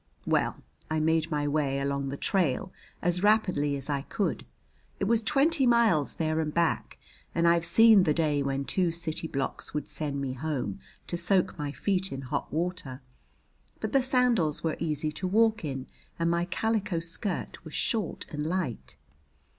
Well, 0.25 0.63
I 0.89 0.99
made 0.99 1.29
my 1.29 1.47
way 1.47 1.79
along 1.79 2.09
the 2.09 2.17
trail 2.17 2.73
as 3.03 3.21
rapidly 3.21 3.75
as 3.77 3.87
I 3.87 4.01
could. 4.01 4.47
It 4.99 5.03
was 5.03 5.21
twenty 5.21 5.67
miles 5.67 6.15
there 6.15 6.39
and 6.39 6.51
back 6.51 6.97
and 7.35 7.47
I've 7.47 7.67
seen 7.67 8.01
the 8.01 8.13
day 8.15 8.41
when 8.41 8.65
two 8.65 8.91
city 8.91 9.27
blocks 9.27 9.75
would 9.75 9.87
send 9.87 10.19
me 10.19 10.33
home 10.33 10.79
to 11.05 11.17
soak 11.17 11.55
my 11.59 11.71
feet 11.71 12.11
in 12.11 12.21
hot 12.21 12.51
water. 12.51 13.03
But 13.79 13.91
the 13.91 14.01
sandals 14.01 14.63
were 14.63 14.75
easy 14.79 15.11
to 15.11 15.27
walk 15.27 15.63
in 15.63 15.85
and 16.17 16.31
my 16.31 16.45
calico 16.45 16.97
skirt 16.99 17.63
was 17.63 17.75
short 17.75 18.25
and 18.31 18.43
light. 18.47 18.95